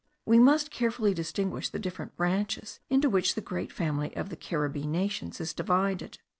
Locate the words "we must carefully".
0.25-1.13